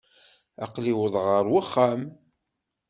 [0.63, 2.01] Aql-i uwḍeɣ ɣer uxxam.